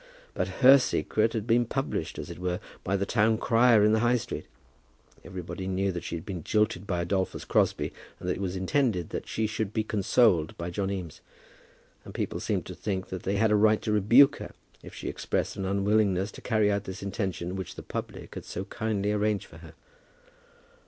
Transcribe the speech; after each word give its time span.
But 0.33 0.47
her 0.65 0.79
secret 0.79 1.33
had 1.33 1.45
been 1.45 1.67
published, 1.67 2.17
as 2.17 2.31
it 2.31 2.39
were, 2.39 2.59
by 2.83 2.97
the 2.97 3.05
town 3.05 3.37
crier 3.37 3.83
in 3.83 3.93
the 3.93 3.99
High 3.99 4.17
Street! 4.17 4.47
Everybody 5.23 5.67
knew 5.67 5.91
that 5.91 6.03
she 6.03 6.15
had 6.15 6.25
been 6.25 6.43
jilted 6.43 6.87
by 6.87 7.01
Adolphus 7.01 7.45
Crosbie, 7.45 7.93
and 8.19 8.27
that 8.27 8.37
it 8.37 8.41
was 8.41 8.55
intended 8.55 9.11
that 9.11 9.27
she 9.27 9.45
should 9.45 9.73
be 9.73 9.83
consoled 9.83 10.57
by 10.57 10.71
John 10.71 10.89
Eames. 10.89 11.21
And 12.03 12.15
people 12.15 12.39
seemed 12.39 12.65
to 12.65 12.73
think 12.73 13.09
that 13.09 13.21
they 13.21 13.35
had 13.35 13.51
a 13.51 13.55
right 13.55 13.79
to 13.83 13.91
rebuke 13.91 14.37
her 14.37 14.53
if 14.81 14.95
she 14.95 15.07
expressed 15.07 15.55
an 15.55 15.65
unwillingness 15.65 16.31
to 16.31 16.41
carry 16.41 16.71
out 16.71 16.85
this 16.85 17.03
intention 17.03 17.55
which 17.55 17.75
the 17.75 17.83
public 17.83 18.33
had 18.33 18.43
so 18.45 18.65
kindly 18.65 19.11
arranged 19.11 19.45
for 19.45 19.57
her. 19.57 19.73